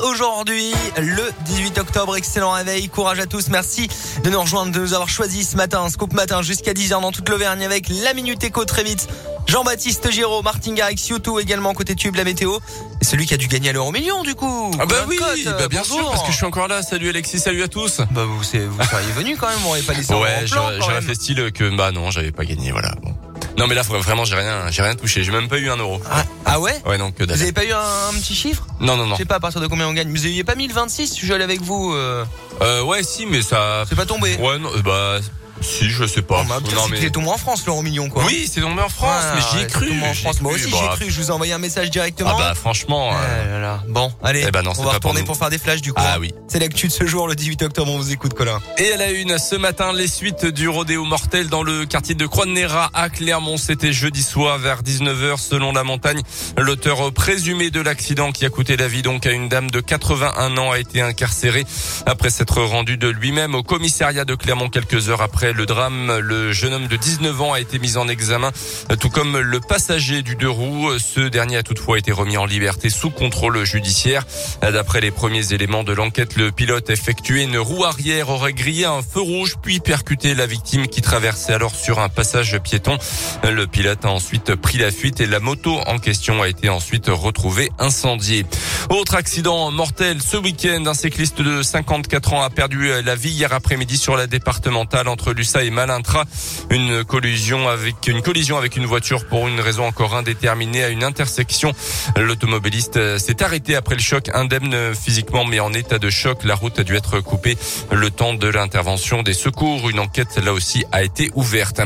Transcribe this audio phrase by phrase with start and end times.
[0.00, 2.16] aujourd'hui, le 18 octobre.
[2.16, 3.48] Excellent réveil, courage à tous.
[3.48, 3.88] Merci
[4.22, 7.28] de nous rejoindre, de nous avoir choisi ce matin, Scoop Matin jusqu'à 10h dans toute
[7.28, 9.08] l'Auvergne avec la Minute Éco très vite.
[9.46, 12.58] Jean-Baptiste Giraud, Martin Garrix, YouTube également côté tube la météo.
[13.00, 14.70] Et celui qui a dû gagner à l'euro million du coup.
[14.80, 15.98] Ah bah oui, bah bien bonjour.
[15.98, 16.82] sûr, parce que je suis encore là.
[16.82, 18.00] Salut Alexis, salut à tous.
[18.10, 21.52] Bah vous, vous seriez venu quand même, on aurait pas laissé Ouais, j'aurais fait style
[21.52, 22.94] que bah non, j'avais pas gagné, voilà.
[23.02, 23.14] Bon.
[23.58, 26.00] Non mais là vraiment j'ai rien, j'ai rien touché, j'ai même pas eu un euro.
[26.10, 27.36] Ah, ah ouais Ouais non que dalle.
[27.36, 28.66] Vous avez pas eu un, un petit chiffre?
[28.80, 29.14] Non non non.
[29.14, 30.10] Je sais pas à partir de combien on gagne.
[30.10, 31.92] Vous aviez pas mis le 26 Je suis allé avec vous.
[31.94, 32.24] euh,
[32.62, 33.84] Euh, ouais si mais ça.
[33.88, 34.36] C'est pas tombé.
[34.36, 35.18] Ouais non, euh, bah
[35.60, 36.44] si je sais pas.
[36.44, 37.00] M'a non mais.
[37.00, 38.24] C'est tombé en France l'euro million quoi.
[38.24, 39.86] Oui c'est tombé en France, Ah, mais j'y ai cru.
[39.86, 40.40] c'est tombé en j'y ai France.
[40.40, 41.10] Moi cru, aussi bah, j'ai cru.
[41.10, 42.30] Je vous ai envoyé un message directement.
[42.34, 43.12] Ah bah franchement.
[43.14, 43.82] Euh, là là.
[43.88, 45.92] Bon, allez, Eh ben non, on va pas pour retourner pour, faire des flashs du
[45.92, 46.02] coup.
[46.04, 46.32] Ah oui.
[46.48, 47.90] C'est l'actu de ce jour, le 18 octobre.
[47.92, 48.60] On vous écoute, Colin.
[48.78, 52.26] Et à la une, ce matin, les suites du rodéo mortel dans le quartier de
[52.26, 53.56] Croix-de-Néra à Clermont.
[53.56, 56.20] C'était jeudi soir vers 19h selon la montagne.
[56.58, 60.56] L'auteur présumé de l'accident qui a coûté la vie donc à une dame de 81
[60.58, 61.64] ans a été incarcéré
[62.06, 66.18] après s'être rendu de lui-même au commissariat de Clermont quelques heures après le drame.
[66.18, 68.52] Le jeune homme de 19 ans a été mis en examen,
[69.00, 70.98] tout comme le passager du deux roues.
[70.98, 74.26] Ce dernier a toutefois été remis en liberté sous contrôle judiciaire.
[74.62, 79.02] D'après les premiers éléments de l'enquête, le pilote effectué une roue arrière, aurait grillé un
[79.02, 82.98] feu rouge, puis percuté la victime qui traversait alors sur un passage piéton.
[83.44, 87.06] Le pilote a ensuite pris la fuite et la moto en question a été ensuite
[87.08, 88.46] retrouvée incendiée.
[88.90, 93.52] Autre accident mortel ce week-end, un cycliste de 54 ans a perdu la vie hier
[93.52, 96.24] après-midi sur la départementale entre Et Malintra.
[96.70, 101.04] Une collision avec une collision avec une voiture pour une raison encore indéterminée à une
[101.04, 101.72] intersection.
[102.16, 106.44] L'automobiliste euh, s'est arrêté après le choc, indemne physiquement mais en état de choc.
[106.44, 107.58] La route a dû être coupée
[107.92, 109.90] le temps de l'intervention des secours.
[109.90, 111.82] Une enquête là aussi a été ouverte.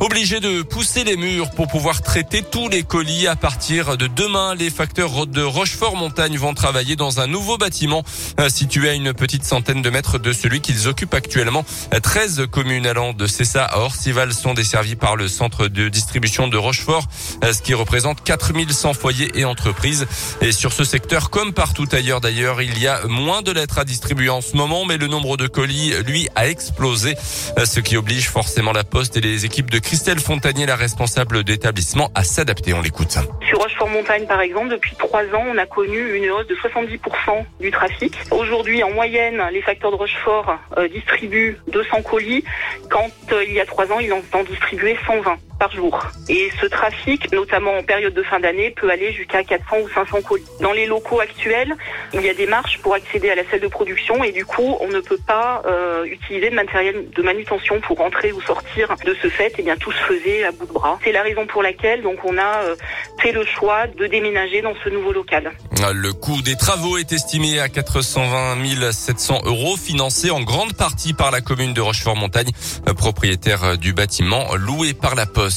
[0.00, 4.54] Obligé de pousser les murs pour pouvoir traiter tous les colis à partir de demain.
[4.54, 8.04] Les facteurs de Rochefort-Montagne vont travailler dans un nouveau bâtiment
[8.38, 11.64] euh, situé à une petite centaine de mètres de celui qu'ils occupent actuellement.
[12.00, 17.04] 13 communes de Cessa à Orcival sont desservies par le centre de distribution de Rochefort,
[17.42, 20.06] euh, ce qui représente 4100 foyers et entreprises.
[20.42, 23.84] Et sur ce secteur, comme partout ailleurs d'ailleurs, il y a moins de lettres à
[23.84, 27.14] distribuer en ce moment, mais le nombre de colis, lui, a explosé,
[27.58, 31.44] euh, ce qui oblige forcément la Poste et les équipes de Christelle Fontanier, la responsable
[31.44, 32.74] d'établissement, à s'adapter.
[32.74, 33.16] On l'écoute.
[33.48, 36.98] Sur Rochefort-Montagne, par exemple, depuis trois ans, on a connu une hausse de 70%
[37.58, 38.12] du trafic.
[38.30, 42.44] Aujourd'hui, en moyenne, les facteurs de Rochefort euh, distribuent 200 colis,
[42.90, 45.36] quand euh, il y a trois ans, ils en ont distribué 120
[46.28, 50.22] Et ce trafic, notamment en période de fin d'année, peut aller jusqu'à 400 ou 500
[50.22, 50.44] colis.
[50.60, 51.74] Dans les locaux actuels,
[52.12, 54.76] il y a des marches pour accéder à la salle de production et du coup,
[54.80, 58.94] on ne peut pas euh, utiliser de matériel de manutention pour entrer ou sortir.
[59.04, 60.98] De ce fait, eh bien, tout se faisait à bout de bras.
[61.04, 62.76] C'est la raison pour laquelle donc on a euh,
[63.20, 65.52] fait le choix de déménager dans ce nouveau local.
[65.92, 71.30] Le coût des travaux est estimé à 420 700 euros, financé en grande partie par
[71.30, 72.50] la commune de Rochefort-Montagne,
[72.96, 75.51] propriétaire du bâtiment loué par la Poste.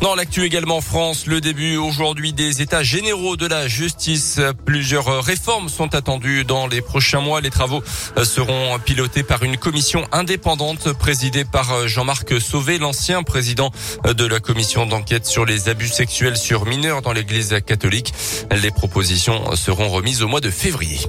[0.00, 4.40] Dans l'actu également en France, le début aujourd'hui des états généraux de la justice.
[4.64, 7.40] Plusieurs réformes sont attendues dans les prochains mois.
[7.40, 7.82] Les travaux
[8.16, 13.70] euh, seront pilotés par une commission indépendante présidée par euh, Jean-Marc Sauvé, l'ancien président
[14.06, 18.14] euh, de la commission d'enquête sur les abus sexuels sur mineurs dans l'église catholique.
[18.50, 21.00] Les propositions seront remises au mois de février.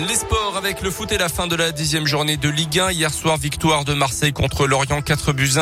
[0.00, 2.92] Les sports avec le foot et la fin de la dixième journée de Ligue 1.
[2.92, 5.52] Hier soir, victoire de Marseille contre Lorient 4 buts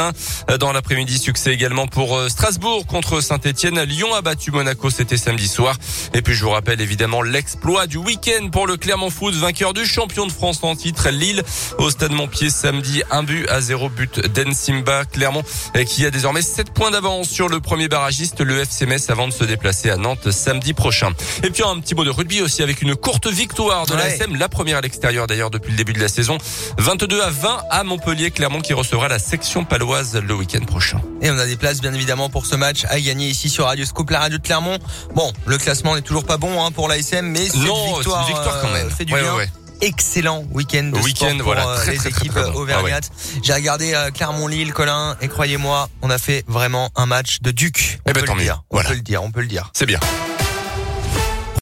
[0.48, 0.56] 1.
[0.58, 3.82] Dans l'après-midi, succès également pour euh, Strasbourg contre Saint-Etienne.
[3.82, 5.76] Lyon a battu Monaco, c'était samedi soir.
[6.14, 9.84] Et puis je vous rappelle évidemment l'exploit du week-end pour le Clermont Foot, vainqueur du
[9.84, 11.42] champion de France en titre, Lille,
[11.78, 15.06] au stade Montpied samedi, un but à zéro but d'Ensimba.
[15.06, 15.42] Clermont
[15.86, 19.32] qui a désormais 7 points d'avance sur le premier barragiste, le FC Metz, avant de
[19.32, 21.10] se déplacer à Nantes samedi prochain.
[21.42, 24.48] Et puis un petit mot de rugby aussi avec une courte victoire de la La
[24.48, 26.36] première à l'extérieur d'ailleurs depuis le début de la saison.
[26.78, 31.00] 22 à 20 à Montpellier, Clermont qui recevra la section paloise le week-end prochain.
[31.22, 33.84] Et on a des places bien évidemment pour ce match à gagner ici sur Radio
[33.84, 34.78] Scoop, la radio de Clermont.
[35.14, 38.60] Bon, le classement n'est toujours pas bon hein, pour l'ASM, mais c'est victoire, une victoire
[38.60, 38.90] quand euh, même.
[38.90, 39.32] fait du Ouais, bien.
[39.32, 39.50] ouais, ouais.
[39.82, 42.58] Excellent week-end de Week-end, sport pour voilà, euh, très, les très, équipes très bon.
[42.58, 43.10] auvergnates.
[43.42, 47.98] J'ai regardé euh, Clermont-Lille, Colin, et croyez-moi, on a fait vraiment un match de duc.
[48.04, 48.44] On Eh ben, peut tant le mieux.
[48.44, 48.62] dire.
[48.70, 49.70] On peut le dire, on peut le dire.
[49.72, 49.98] C'est bien.